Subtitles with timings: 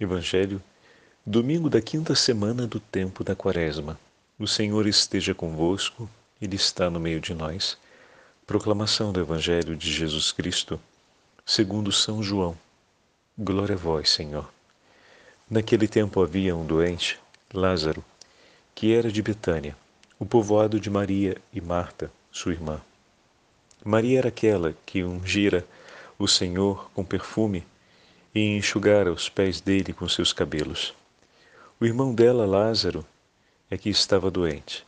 [0.00, 0.62] Evangelho,
[1.26, 4.00] domingo da quinta semana do tempo da Quaresma.
[4.38, 6.08] O Senhor esteja convosco,
[6.40, 7.76] Ele está no meio de nós.
[8.46, 10.80] Proclamação do Evangelho de Jesus Cristo,
[11.44, 12.56] segundo São João.
[13.36, 14.50] Glória a vós, Senhor.
[15.50, 17.20] Naquele tempo havia um doente,
[17.52, 18.02] Lázaro,
[18.74, 19.76] que era de Betânia,
[20.18, 22.80] o povoado de Maria e Marta, sua irmã.
[23.84, 25.62] Maria era aquela que ungira
[26.18, 27.66] o Senhor com perfume
[28.34, 30.94] e enxugara os pés dele com seus cabelos.
[31.80, 33.04] O irmão dela, Lázaro,
[33.70, 34.84] é que estava doente.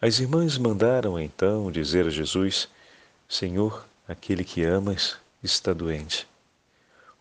[0.00, 2.68] As irmãs mandaram então dizer a Jesus:
[3.28, 6.28] Senhor, aquele que amas está doente.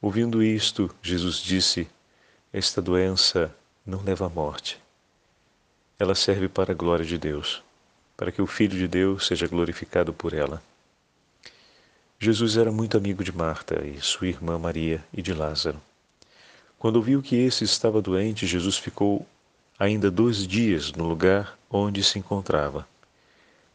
[0.01, 1.87] Ouvindo isto, Jesus disse:
[2.51, 3.53] Esta doença
[3.85, 4.79] não leva à morte.
[5.97, 7.63] Ela serve para a glória de Deus,
[8.17, 10.61] para que o Filho de Deus seja glorificado por ela.
[12.17, 15.81] Jesus era muito amigo de Marta e sua irmã Maria e de Lázaro.
[16.79, 19.27] Quando viu que esse estava doente, Jesus ficou
[19.77, 22.87] ainda dois dias no lugar onde se encontrava.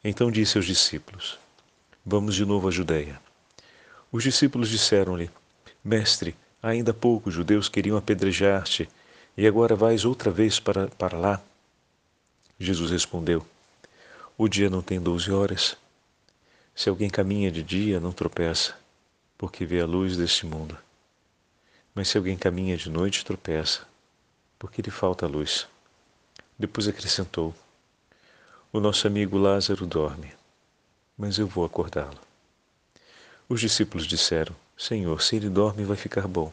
[0.02, 1.38] Então disse aos discípulos:
[2.04, 3.20] Vamos de novo à Judéia.
[4.10, 5.30] Os discípulos disseram-lhe:
[5.84, 8.88] Mestre, ainda há pouco os judeus queriam apedrejar-te,
[9.36, 11.42] e agora vais outra vez para, para lá?
[12.58, 13.46] Jesus respondeu:
[14.36, 15.76] O dia não tem doze horas?
[16.80, 18.74] Se alguém caminha de dia, não tropeça,
[19.36, 20.78] porque vê a luz deste mundo.
[21.94, 23.86] Mas se alguém caminha de noite, tropeça,
[24.58, 25.68] porque lhe falta a luz.
[26.58, 27.54] Depois acrescentou:
[28.72, 30.32] O nosso amigo Lázaro dorme,
[31.18, 32.18] mas eu vou acordá-lo.
[33.46, 36.50] Os discípulos disseram: Senhor, se ele dorme, vai ficar bom.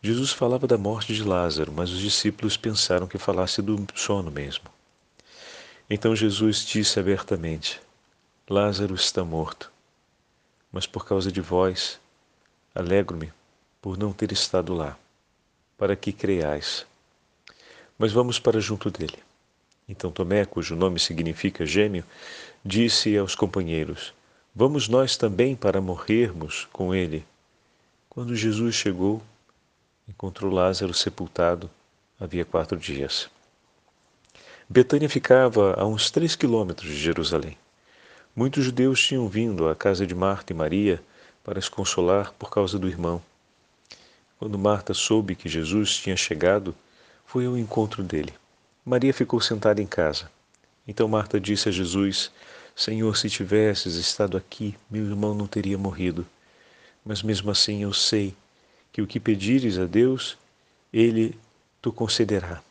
[0.00, 4.64] Jesus falava da morte de Lázaro, mas os discípulos pensaram que falasse do sono mesmo.
[5.90, 7.84] Então Jesus disse abertamente:
[8.48, 9.72] Lázaro está morto,
[10.70, 11.98] mas por causa de vós,
[12.72, 13.32] alegro-me
[13.82, 14.96] por não ter estado lá,
[15.76, 16.86] para que creiais.
[17.98, 19.18] Mas vamos para junto dele.
[19.88, 22.04] Então Tomé, cujo nome significa gêmeo,
[22.64, 24.14] disse aos companheiros:
[24.54, 27.26] Vamos nós também para morrermos com ele.
[28.08, 29.20] Quando Jesus chegou,
[30.08, 31.68] encontrou Lázaro sepultado
[32.18, 33.28] havia quatro dias.
[34.68, 37.58] Betânia ficava a uns três quilômetros de Jerusalém.
[38.36, 41.02] Muitos judeus tinham vindo à casa de Marta e Maria
[41.42, 43.22] para as consolar por causa do irmão.
[44.38, 46.76] Quando Marta soube que Jesus tinha chegado,
[47.24, 48.34] foi ao encontro dele.
[48.84, 50.30] Maria ficou sentada em casa.
[50.86, 52.30] Então Marta disse a Jesus:
[52.74, 56.26] Senhor, se tivesses estado aqui, meu irmão não teria morrido.
[57.02, 58.34] Mas mesmo assim eu sei
[58.92, 60.36] que o que pedires a Deus,
[60.92, 61.38] ele
[61.80, 62.62] tu concederá.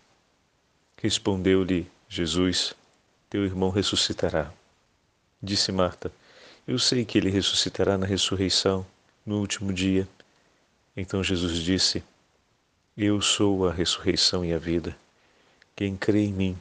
[1.01, 2.75] Respondeu-lhe Jesus:
[3.31, 4.53] Teu irmão ressuscitará.
[5.41, 6.11] Disse Marta:
[6.67, 8.85] Eu sei que ele ressuscitará na ressurreição,
[9.25, 10.07] no último dia.
[10.95, 12.03] Então Jesus disse:
[12.97, 14.95] Eu sou a ressurreição e a vida.
[15.75, 16.57] Quem crê em mim,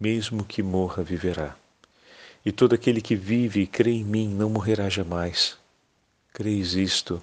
[0.00, 1.56] mesmo que morra, viverá.
[2.44, 5.58] E todo aquele que vive e crê em mim não morrerá jamais.
[6.32, 7.22] Creis isto?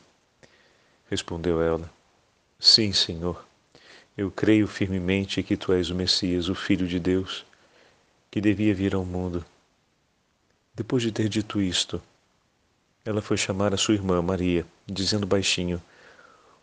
[1.10, 1.90] Respondeu ela:
[2.60, 3.46] Sim, Senhor.
[4.16, 7.44] Eu creio firmemente que tu és o Messias, o Filho de Deus,
[8.30, 9.44] que devia vir ao mundo.
[10.76, 12.02] Depois de ter dito isto,
[13.06, 15.80] ela foi chamar a sua irmã Maria, dizendo baixinho: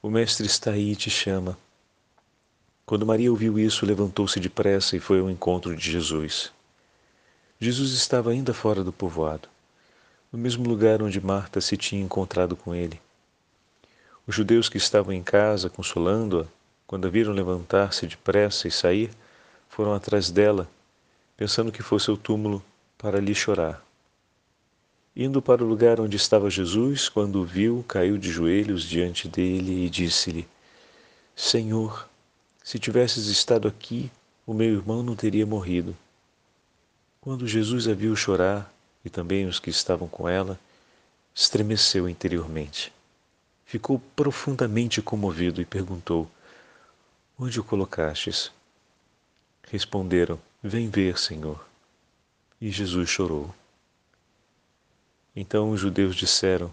[0.03, 1.57] O mestre está aí e te chama.
[2.85, 6.51] Quando Maria ouviu isso, levantou-se depressa e foi ao encontro de Jesus.
[7.61, 9.49] Jesus estava ainda fora do povoado,
[10.33, 13.01] no mesmo lugar onde Marta se tinha encontrado com ele.
[14.27, 16.47] Os judeus que estavam em casa consolando-a,
[16.85, 19.13] quando a viram levantar-se depressa e sair,
[19.69, 20.69] foram atrás dela,
[21.37, 22.61] pensando que fosse o túmulo
[22.99, 23.81] para lhe chorar.
[25.21, 29.85] Indo para o lugar onde estava Jesus, quando o viu, caiu de joelhos diante dele
[29.85, 30.49] e disse-lhe:
[31.37, 32.09] Senhor,
[32.65, 34.11] se tivesses estado aqui,
[34.47, 35.95] o meu irmão não teria morrido.
[37.21, 38.73] Quando Jesus a viu chorar,
[39.05, 40.59] e também os que estavam com ela,
[41.35, 42.91] estremeceu interiormente.
[43.67, 46.31] Ficou profundamente comovido e perguntou:
[47.39, 48.51] Onde o colocastes?
[49.71, 51.63] Responderam: Vem ver, Senhor.
[52.59, 53.55] E Jesus chorou.
[55.35, 56.73] Então os judeus disseram: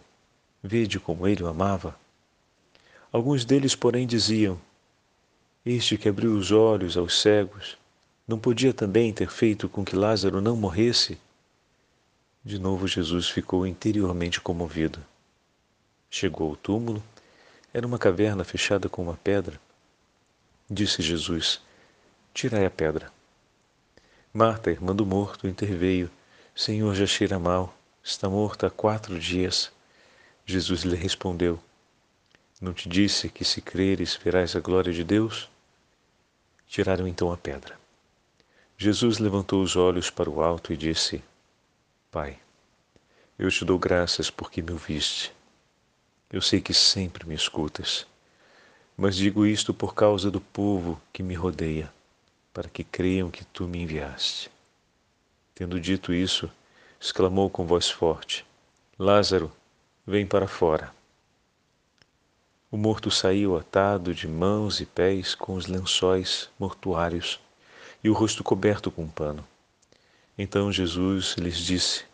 [0.64, 1.98] Vede como ele o amava.
[3.12, 4.60] Alguns deles, porém, diziam:
[5.66, 7.78] Este que abriu os olhos aos cegos,
[8.28, 11.18] não podia também ter feito com que Lázaro não morresse?
[12.44, 15.00] De novo Jesus ficou interiormente comovido.
[16.10, 17.04] Chegou ao túmulo,
[17.74, 19.60] era uma caverna fechada com uma pedra.
[20.70, 21.62] Disse Jesus:
[22.34, 23.12] Tirai a pedra.
[24.34, 26.10] Marta, irmã do morto, interveio:
[26.56, 27.77] Senhor, já cheira mal
[28.08, 29.70] está morto há quatro dias.
[30.46, 31.60] Jesus lhe respondeu:
[32.62, 35.50] Não te disse que se creres verás a glória de Deus?
[36.68, 37.78] Tiraram então a pedra.
[38.78, 41.22] Jesus levantou os olhos para o alto e disse:
[42.10, 42.40] Pai,
[43.38, 45.34] eu te dou graças porque me ouviste.
[46.32, 48.08] Eu sei que sempre me escutas,
[48.96, 51.92] mas digo isto por causa do povo que me rodeia,
[52.54, 54.50] para que creiam que tu me enviaste.
[55.54, 56.50] Tendo dito isso,
[57.00, 58.46] exclamou com voz forte:
[58.98, 59.52] Lázaro,
[60.06, 60.92] vem para fora.
[62.70, 67.40] O morto saiu atado de mãos e pés com os lençóis mortuários
[68.04, 69.46] e o rosto coberto com um pano.
[70.38, 72.06] Então Jesus lhes disse: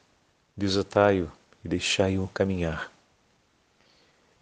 [0.55, 1.31] Desatai-o
[1.63, 2.91] e deixai-o caminhar.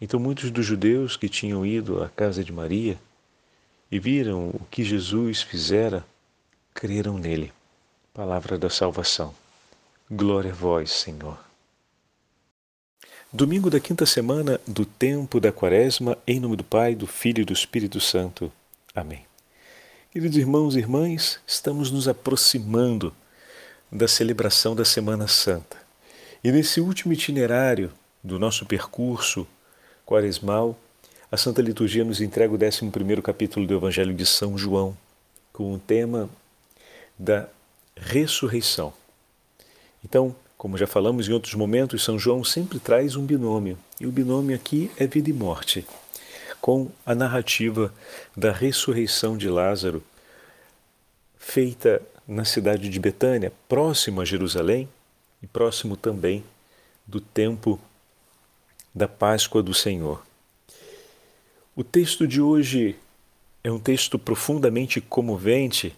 [0.00, 2.98] Então muitos dos judeus que tinham ido à casa de Maria
[3.90, 6.04] e viram o que Jesus fizera,
[6.74, 7.52] creram nele.
[8.12, 9.41] Palavra da salvação.
[10.14, 11.38] Glória a vós, Senhor.
[13.32, 17.44] Domingo da quinta semana do tempo da Quaresma, em nome do Pai, do Filho e
[17.46, 18.52] do Espírito Santo.
[18.94, 19.24] Amém.
[20.10, 23.14] Queridos irmãos e irmãs, estamos nos aproximando
[23.90, 25.78] da celebração da Semana Santa.
[26.44, 27.90] E nesse último itinerário
[28.22, 29.46] do nosso percurso
[30.04, 30.78] quaresmal,
[31.30, 34.94] a Santa Liturgia nos entrega o 11 capítulo do Evangelho de São João,
[35.54, 36.28] com o tema
[37.18, 37.48] da
[37.96, 38.92] ressurreição.
[40.04, 44.12] Então, como já falamos em outros momentos, São João sempre traz um binômio, e o
[44.12, 45.86] binômio aqui é vida e morte,
[46.60, 47.92] com a narrativa
[48.36, 50.02] da ressurreição de Lázaro,
[51.36, 54.88] feita na cidade de Betânia, próximo a Jerusalém
[55.42, 56.44] e próximo também
[57.06, 57.80] do tempo
[58.94, 60.24] da Páscoa do Senhor.
[61.74, 62.96] O texto de hoje
[63.64, 65.96] é um texto profundamente comovente,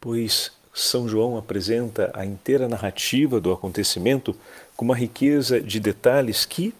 [0.00, 4.36] pois são João apresenta a inteira narrativa do acontecimento
[4.76, 6.74] com uma riqueza de detalhes que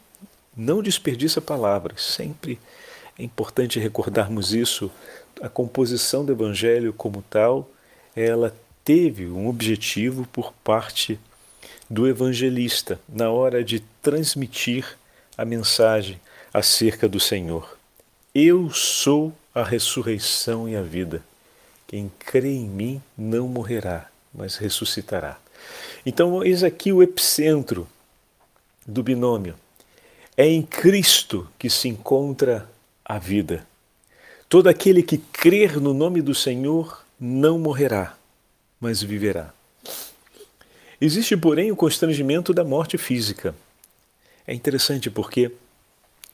[0.54, 2.02] não desperdiça palavras.
[2.02, 2.58] Sempre
[3.18, 4.90] é importante recordarmos isso.
[5.40, 7.70] A composição do Evangelho, como tal,
[8.14, 8.54] ela
[8.84, 11.18] teve um objetivo por parte
[11.88, 14.86] do evangelista na hora de transmitir
[15.38, 16.20] a mensagem
[16.52, 17.78] acerca do Senhor.
[18.34, 21.22] Eu sou a ressurreição e a vida.
[21.86, 25.38] Quem crê em mim não morrerá, mas ressuscitará.
[26.04, 27.88] Então, eis aqui o epicentro
[28.86, 29.54] do binômio.
[30.36, 32.68] É em Cristo que se encontra
[33.04, 33.66] a vida.
[34.48, 38.16] Todo aquele que crer no nome do Senhor não morrerá,
[38.80, 39.52] mas viverá.
[41.00, 43.54] Existe, porém, o constrangimento da morte física.
[44.46, 45.50] É interessante porque,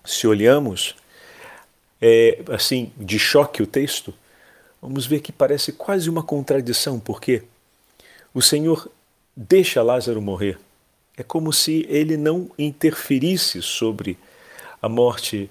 [0.05, 0.95] se olhamos
[2.01, 4.13] é, assim de choque o texto,
[4.83, 7.45] vamos ver que parece quase uma contradição, porque
[8.35, 8.91] o Senhor
[9.37, 10.59] deixa Lázaro morrer.
[11.17, 14.19] É como se ele não interferisse sobre
[14.81, 15.49] a morte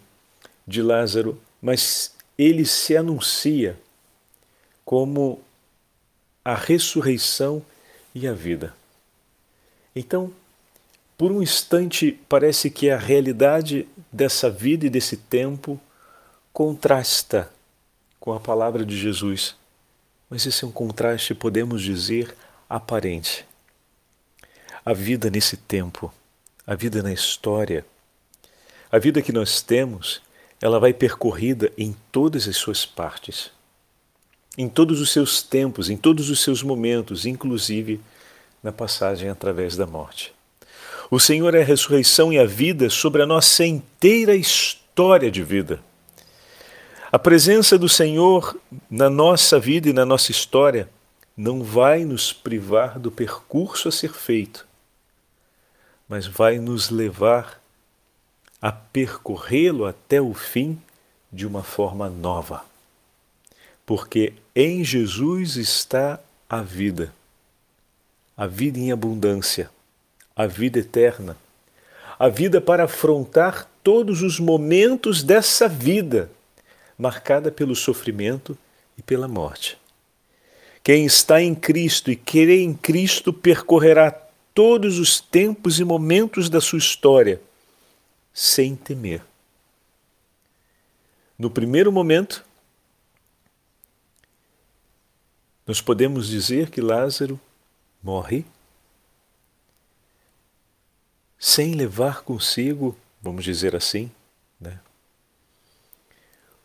[0.68, 3.80] de Lázaro, mas ele se anuncia
[4.84, 5.40] como
[6.44, 7.64] a ressurreição
[8.14, 8.76] e a vida.
[9.96, 10.32] Então,
[11.18, 15.80] por um instante, parece que a realidade dessa vida e desse tempo
[16.52, 17.50] contrasta
[18.22, 19.56] com a palavra de Jesus.
[20.30, 22.34] Mas esse é um contraste, podemos dizer,
[22.70, 23.46] aparente.
[24.86, 26.14] A vida nesse tempo,
[26.66, 27.84] a vida na história,
[28.92, 30.22] a vida que nós temos,
[30.62, 33.52] ela vai percorrida em todas as suas partes,
[34.56, 38.00] em todos os seus tempos, em todos os seus momentos, inclusive
[38.62, 40.32] na passagem através da morte.
[41.10, 45.82] O Senhor é a ressurreição e a vida sobre a nossa inteira história de vida.
[47.12, 48.58] A presença do Senhor
[48.90, 50.90] na nossa vida e na nossa história
[51.36, 54.66] não vai nos privar do percurso a ser feito,
[56.08, 57.62] mas vai nos levar
[58.62, 60.82] a percorrê-lo até o fim
[61.30, 62.64] de uma forma nova.
[63.86, 66.18] Porque em Jesus está
[66.50, 67.14] a vida,
[68.38, 69.70] a vida em abundância,
[70.34, 71.36] a vida eterna,
[72.18, 76.30] a vida para afrontar todos os momentos dessa vida
[77.02, 78.56] marcada pelo sofrimento
[78.96, 79.76] e pela morte.
[80.84, 84.12] Quem está em Cristo e crê em Cristo percorrerá
[84.54, 87.42] todos os tempos e momentos da sua história
[88.32, 89.24] sem temer.
[91.40, 92.46] No primeiro momento,
[95.66, 97.40] nós podemos dizer que Lázaro
[98.04, 98.46] morre
[101.40, 104.12] sem levar consigo, vamos dizer assim,
[104.60, 104.80] né,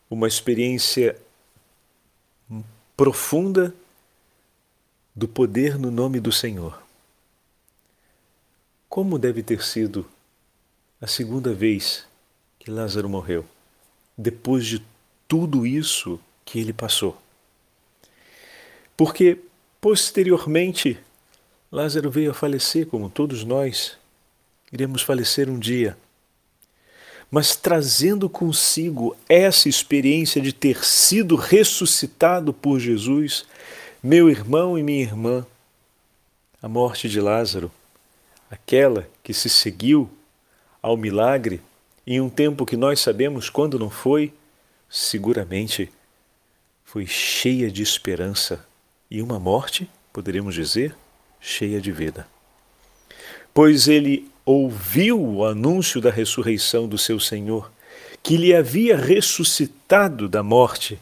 [0.08, 1.16] uma experiência
[2.96, 3.74] profunda
[5.14, 6.82] do poder no nome do Senhor.
[8.88, 10.06] Como deve ter sido
[11.00, 12.06] a segunda vez
[12.58, 13.46] que Lázaro morreu?
[14.16, 14.82] depois de
[15.28, 17.20] tudo isso que ele passou.
[18.96, 19.38] Porque
[19.80, 20.98] posteriormente
[21.70, 23.98] Lázaro veio a falecer, como todos nós
[24.72, 25.96] iremos falecer um dia.
[27.30, 33.44] Mas trazendo consigo essa experiência de ter sido ressuscitado por Jesus,
[34.02, 35.44] meu irmão e minha irmã,
[36.62, 37.70] a morte de Lázaro,
[38.50, 40.08] aquela que se seguiu
[40.80, 41.60] ao milagre
[42.06, 44.32] em um tempo que nós sabemos quando não foi,
[44.88, 45.90] seguramente
[46.84, 48.64] foi cheia de esperança
[49.10, 50.96] e uma morte, poderíamos dizer,
[51.40, 52.26] cheia de vida.
[53.52, 57.72] Pois ele ouviu o anúncio da ressurreição do seu Senhor,
[58.22, 61.00] que lhe havia ressuscitado da morte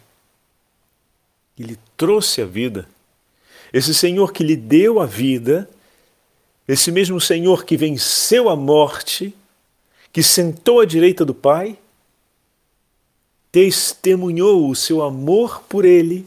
[1.59, 2.89] e lhe trouxe a vida.
[3.71, 5.69] Esse Senhor que lhe deu a vida,
[6.67, 9.35] esse mesmo Senhor que venceu a morte,
[10.11, 11.77] que sentou à direita do Pai,
[13.53, 16.27] testemunhou o seu amor por ele,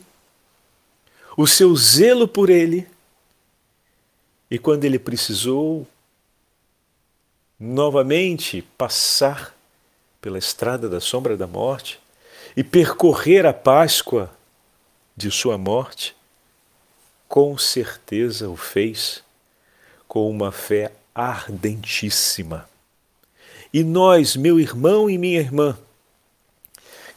[1.36, 2.88] o seu zelo por ele,
[4.50, 5.86] e quando ele precisou
[7.60, 9.56] novamente passar
[10.22, 12.00] pela estrada da sombra da morte
[12.56, 14.32] e percorrer a Páscoa
[15.16, 16.16] de sua morte,
[17.28, 19.24] com certeza o fez
[20.08, 22.70] com uma fé ardentíssima.
[23.74, 25.78] E nós, meu irmão e minha irmã,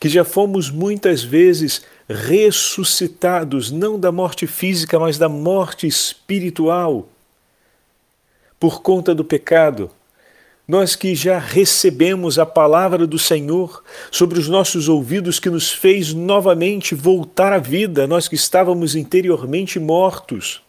[0.01, 7.07] que já fomos muitas vezes ressuscitados, não da morte física, mas da morte espiritual,
[8.59, 9.91] por conta do pecado,
[10.71, 16.15] nós que já recebemos a palavra do Senhor sobre os nossos ouvidos, que nos fez
[16.15, 20.63] novamente voltar à vida, nós que estávamos interiormente mortos.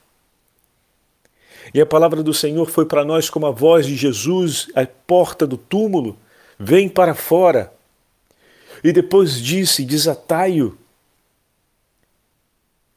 [1.71, 5.45] E a palavra do Senhor foi para nós como a voz de Jesus à porta
[5.45, 6.17] do túmulo:
[6.57, 7.71] vem para fora.
[8.83, 10.75] E depois disse: desatai-o.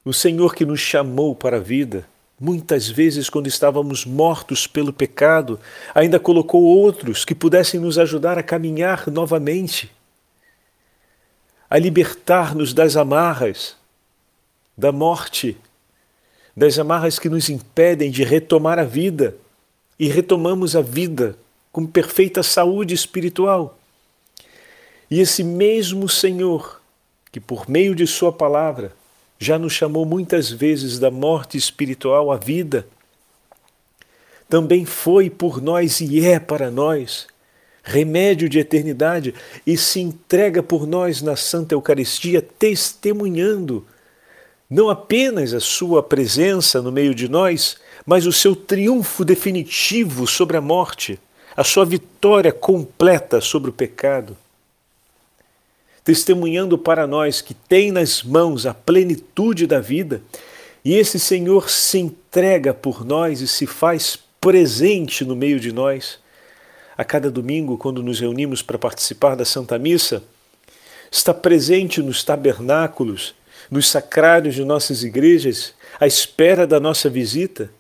[0.03, 2.09] O Senhor que nos chamou para a vida,
[2.39, 5.59] muitas vezes, quando estávamos mortos pelo pecado,
[5.95, 9.91] ainda colocou outros que pudessem nos ajudar a caminhar novamente,
[11.69, 13.77] a libertar-nos das amarras,
[14.77, 15.57] da morte
[16.57, 19.37] das amarras que nos impedem de retomar a vida
[19.99, 21.37] e retomamos a vida
[21.73, 23.79] com perfeita saúde espiritual.
[25.11, 26.81] E esse mesmo Senhor,
[27.33, 28.93] que por meio de Sua palavra
[29.39, 32.87] já nos chamou muitas vezes da morte espiritual à vida,
[34.49, 37.27] também foi por nós e é para nós
[37.85, 39.35] remédio de eternidade
[39.67, 43.87] e se entrega por nós na Santa Eucaristia, testemunhando
[44.69, 47.77] não apenas a sua presença no meio de nós,
[48.07, 51.21] mas o seu triunfo definitivo sobre a morte,
[51.55, 54.35] a sua vitória completa sobre o pecado.
[56.05, 60.23] Testemunhando para nós que tem nas mãos a plenitude da vida,
[60.85, 66.19] e esse Senhor se entrega por nós e se faz presente no meio de nós.
[66.97, 70.23] A cada domingo, quando nos reunimos para participar da Santa Missa,
[71.11, 73.35] está presente nos tabernáculos
[73.71, 77.71] nos sacrários de nossas igrejas, à espera da nossa visita,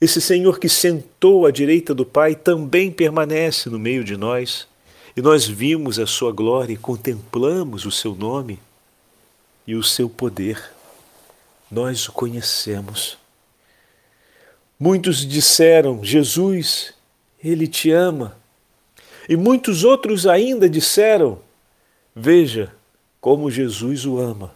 [0.00, 4.68] esse Senhor que sentou à direita do Pai também permanece no meio de nós,
[5.16, 8.60] e nós vimos a sua glória e contemplamos o seu nome
[9.66, 10.62] e o seu poder.
[11.70, 13.16] Nós o conhecemos.
[14.78, 16.92] Muitos disseram: Jesus,
[17.42, 18.36] ele te ama.
[19.28, 21.40] E muitos outros ainda disseram:
[22.14, 22.72] Veja
[23.20, 24.52] como Jesus o ama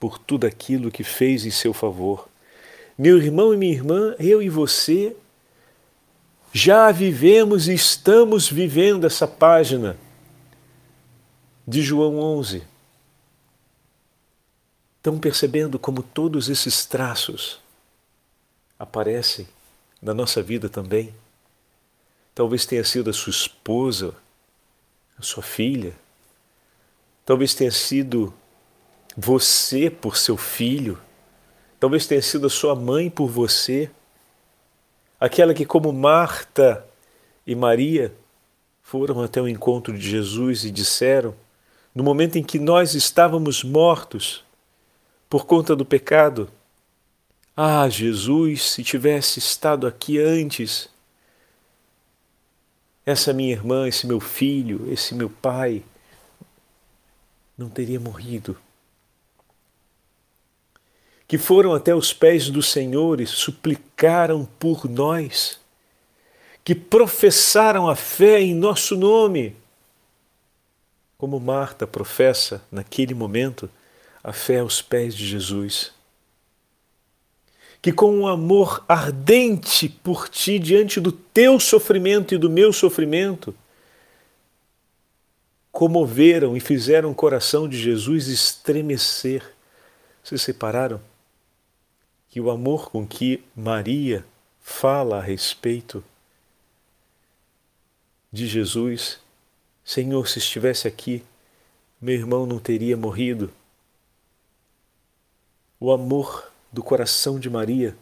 [0.00, 2.26] por tudo aquilo que fez em seu favor.
[2.96, 5.14] Meu irmão e minha irmã, eu e você
[6.52, 9.96] já vivemos e estamos vivendo essa página
[11.66, 12.64] de João 11.
[14.96, 17.60] Estão percebendo como todos esses traços
[18.78, 19.48] aparecem
[20.02, 21.14] na nossa vida também?
[22.34, 24.14] Talvez tenha sido a sua esposa,
[25.18, 25.94] a sua filha,
[27.24, 28.34] talvez tenha sido
[29.16, 31.00] você por seu filho,
[31.78, 33.90] talvez tenha sido a sua mãe por você,
[35.20, 36.84] aquela que, como Marta
[37.46, 38.12] e Maria,
[38.82, 41.34] foram até o encontro de Jesus e disseram,
[41.94, 44.42] no momento em que nós estávamos mortos
[45.28, 46.50] por conta do pecado,
[47.56, 50.88] ah, Jesus, se tivesse estado aqui antes,
[53.04, 55.82] essa minha irmã, esse meu filho, esse meu pai,
[57.58, 58.56] não teria morrido
[61.30, 65.60] que foram até os pés do Senhor e suplicaram por nós,
[66.64, 69.54] que professaram a fé em nosso nome.
[71.16, 73.70] como Marta professa naquele momento
[74.24, 75.92] a fé aos pés de Jesus.
[77.80, 83.54] Que com um amor ardente por ti diante do teu sofrimento e do meu sofrimento,
[85.70, 89.44] comoveram e fizeram o coração de Jesus estremecer.
[90.24, 91.08] Vocês separaram
[92.30, 94.24] que o amor com que Maria
[94.60, 96.02] fala a respeito
[98.32, 99.18] de Jesus,
[99.84, 101.24] Senhor, se estivesse aqui,
[102.00, 103.50] meu irmão não teria morrido.
[105.80, 107.96] O amor do coração de Maria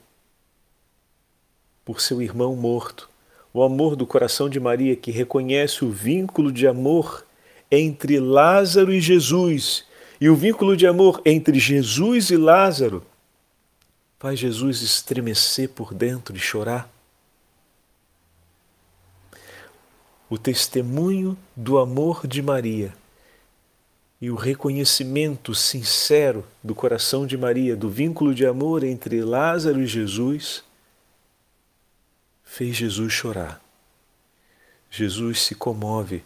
[1.82, 3.08] por seu irmão morto,
[3.54, 7.25] o amor do coração de Maria que reconhece o vínculo de amor
[7.70, 9.87] entre Lázaro e Jesus
[10.20, 13.02] e o vínculo de amor entre Jesus e Lázaro
[14.19, 16.91] faz Jesus estremecer por dentro e chorar.
[20.29, 22.95] O testemunho do amor de Maria
[24.21, 29.87] e o reconhecimento sincero do coração de Maria do vínculo de amor entre Lázaro e
[29.87, 30.65] Jesus
[32.43, 33.61] fez Jesus chorar.
[34.91, 36.25] Jesus se comove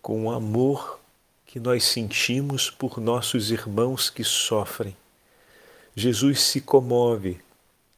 [0.00, 0.98] com o amor
[1.46, 4.96] que nós sentimos por nossos irmãos que sofrem.
[5.94, 7.40] Jesus se comove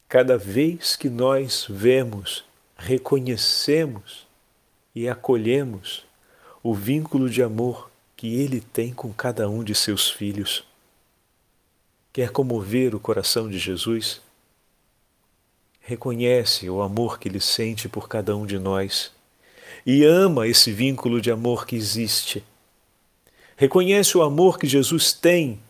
[0.08, 2.44] cada vez que nós vemos,
[2.76, 4.26] reconhecemos
[4.94, 6.04] e acolhemos
[6.62, 10.64] o vínculo de amor que ele tem com cada um de seus filhos.
[12.12, 14.20] Quer comover o coração de Jesus?
[15.80, 19.12] Reconhece o amor que ele sente por cada um de nós
[19.84, 22.42] e ama esse vínculo de amor que existe.
[23.56, 25.60] Reconhece o amor que Jesus tem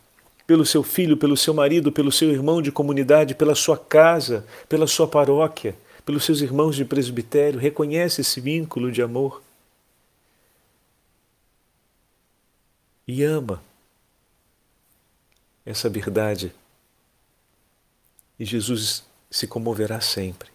[0.47, 4.87] pelo seu filho, pelo seu marido, pelo seu irmão de comunidade, pela sua casa, pela
[4.87, 7.59] sua paróquia, pelos seus irmãos de presbitério.
[7.59, 9.43] Reconhece esse vínculo de amor.
[13.07, 13.63] E ama
[15.65, 16.53] essa verdade.
[18.38, 20.55] E Jesus se comoverá sempre.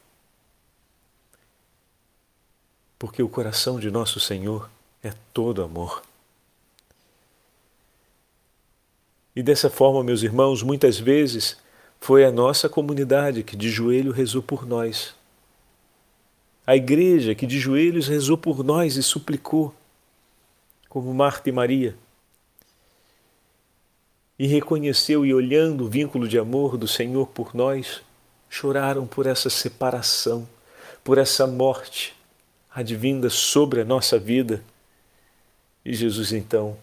[3.00, 4.70] porque o coração de nosso Senhor
[5.02, 6.04] é todo amor.
[9.40, 11.56] E dessa forma, meus irmãos, muitas vezes
[11.98, 15.16] foi a nossa comunidade que de joelho rezou por nós.
[16.68, 19.74] A igreja que de joelhos rezou por nós e suplicou,
[20.90, 21.96] como Marta e Maria.
[24.38, 28.02] E reconheceu e olhando o vínculo de amor do Senhor por nós,
[28.50, 30.46] choraram por essa separação,
[31.02, 32.14] por essa morte
[32.70, 34.62] advinda sobre a nossa vida.
[35.86, 36.76] E Jesus então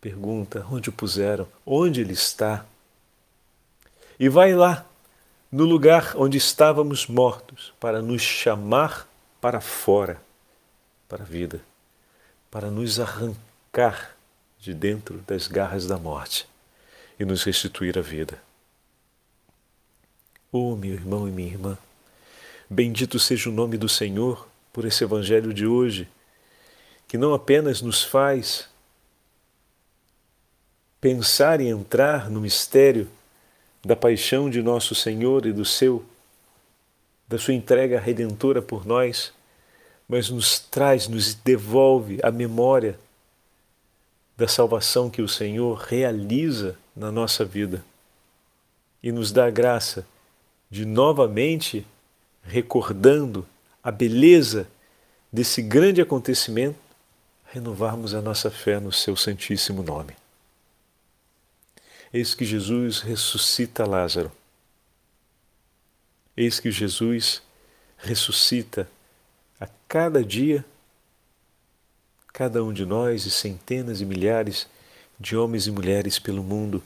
[0.00, 1.46] pergunta: onde o puseram?
[1.64, 2.64] Onde ele está?
[4.18, 4.84] E vai lá,
[5.50, 9.08] no lugar onde estávamos mortos, para nos chamar
[9.40, 10.20] para fora,
[11.08, 11.60] para a vida,
[12.50, 14.16] para nos arrancar
[14.58, 16.48] de dentro das garras da morte
[17.18, 18.42] e nos restituir a vida.
[20.50, 21.78] Oh, meu irmão e minha irmã,
[22.68, 26.08] bendito seja o nome do Senhor por esse Evangelho de hoje,
[27.06, 28.68] que não apenas nos faz
[31.00, 33.08] pensar e entrar no mistério
[33.84, 36.04] da paixão de nosso Senhor e do seu
[37.28, 39.34] da sua entrega redentora por nós,
[40.08, 42.98] mas nos traz, nos devolve a memória
[44.34, 47.84] da salvação que o Senhor realiza na nossa vida
[49.02, 50.06] e nos dá a graça
[50.70, 51.86] de novamente
[52.42, 53.46] recordando
[53.82, 54.66] a beleza
[55.30, 56.78] desse grande acontecimento,
[57.52, 60.14] renovarmos a nossa fé no seu Santíssimo Nome.
[62.12, 64.32] Eis que Jesus ressuscita Lázaro.
[66.36, 67.42] Eis que Jesus
[67.98, 68.88] ressuscita
[69.60, 70.64] a cada dia
[72.32, 74.68] cada um de nós e centenas e milhares
[75.18, 76.80] de homens e mulheres pelo mundo.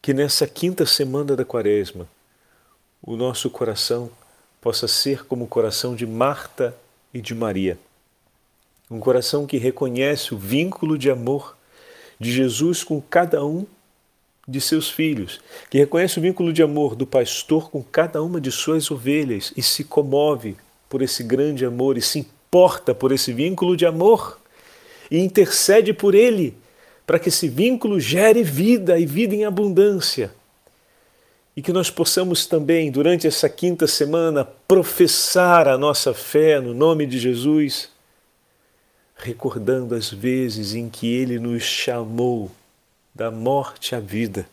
[0.00, 2.08] Que nessa quinta semana da Quaresma
[3.02, 4.08] o nosso coração
[4.60, 6.72] possa ser como o coração de Marta
[7.12, 7.76] e de Maria.
[8.88, 11.56] Um coração que reconhece o vínculo de amor
[12.22, 13.66] de Jesus com cada um
[14.46, 18.50] de seus filhos, que reconhece o vínculo de amor do pastor com cada uma de
[18.52, 20.56] suas ovelhas e se comove
[20.88, 24.38] por esse grande amor e se importa por esse vínculo de amor
[25.10, 26.56] e intercede por ele
[27.04, 30.32] para que esse vínculo gere vida e vida em abundância.
[31.56, 37.04] E que nós possamos também, durante essa quinta semana, professar a nossa fé no nome
[37.04, 37.91] de Jesus,
[39.22, 42.50] recordando as vezes em que Ele nos chamou
[43.14, 44.46] da morte à vida.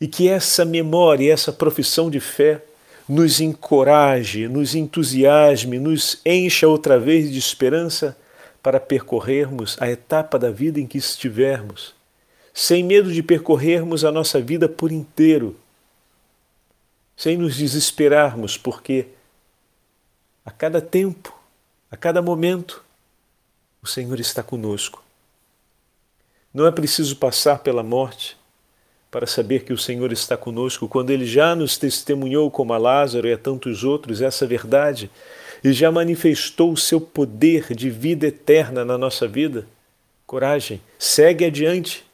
[0.00, 2.62] E que essa memória essa profissão de fé
[3.08, 8.16] nos encoraje, nos entusiasme, nos encha outra vez de esperança
[8.62, 11.94] para percorrermos a etapa da vida em que estivermos,
[12.52, 15.56] sem medo de percorrermos a nossa vida por inteiro,
[17.16, 19.06] sem nos desesperarmos, porque
[20.44, 21.34] a cada tempo,
[21.90, 22.84] a cada momento,
[23.88, 25.02] o Senhor está conosco.
[26.52, 28.36] Não é preciso passar pela morte
[29.10, 33.26] para saber que o Senhor está conosco, quando Ele já nos testemunhou, como a Lázaro
[33.26, 35.10] e a tantos outros, essa verdade,
[35.64, 39.66] e já manifestou o seu poder de vida eterna na nossa vida.
[40.26, 42.04] Coragem, segue adiante,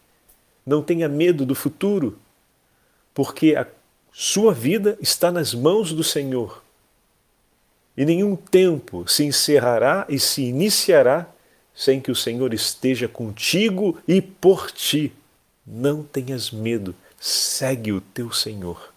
[0.64, 2.16] não tenha medo do futuro,
[3.12, 3.66] porque a
[4.12, 6.62] sua vida está nas mãos do Senhor.
[7.96, 11.33] E nenhum tempo se encerrará e se iniciará
[11.74, 15.12] sem que o Senhor esteja contigo e por ti.
[15.66, 18.92] Não tenhas medo, segue o teu Senhor.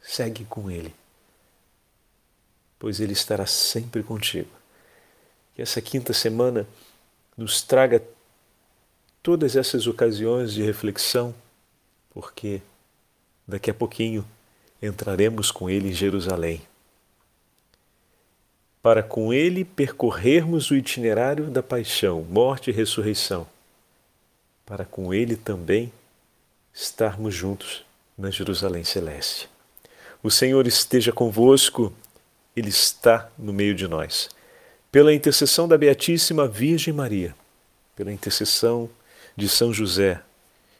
[0.00, 0.94] Segue com Ele,
[2.78, 4.50] pois Ele estará sempre contigo.
[5.54, 6.66] Que essa quinta semana
[7.36, 8.02] nos traga
[9.22, 11.34] todas essas ocasiões de reflexão,
[12.10, 12.60] porque
[13.46, 14.24] daqui a pouquinho
[14.82, 16.69] entraremos com Ele em Jerusalém
[18.82, 23.46] para com ele percorrermos o itinerário da paixão, morte e ressurreição,
[24.64, 25.92] para com ele também
[26.72, 27.84] estarmos juntos
[28.16, 29.48] na Jerusalém Celeste.
[30.22, 31.92] O Senhor esteja convosco,
[32.54, 34.28] Ele está no meio de nós.
[34.92, 37.34] Pela intercessão da Beatíssima Virgem Maria,
[37.96, 38.90] pela intercessão
[39.36, 40.20] de São José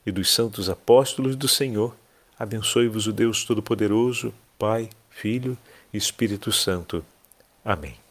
[0.05, 1.97] e dos santos apóstolos do Senhor,
[2.39, 5.57] abençoe-vos o Deus Todo-Poderoso, Pai, Filho
[5.93, 7.05] e Espírito Santo.
[7.65, 8.10] Amém.